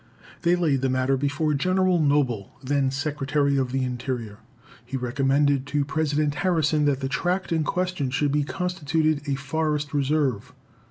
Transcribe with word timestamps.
They 0.41 0.55
laid 0.55 0.81
the 0.81 0.89
matter 0.89 1.15
before 1.15 1.53
General 1.53 1.99
Noble, 1.99 2.53
then 2.63 2.89
Secretary 2.89 3.55
of 3.55 3.71
the 3.71 3.83
Interior. 3.83 4.39
He 4.83 4.97
recommended 4.97 5.67
to 5.67 5.85
President 5.85 6.33
Harrison 6.41 6.85
that 6.85 7.01
the 7.01 7.07
tract 7.07 7.51
in 7.51 7.63
question 7.63 8.09
should 8.09 8.31
be 8.31 8.43
constituted 8.43 9.21
a 9.29 9.35
forest 9.35 9.93
reserve. 9.93 10.53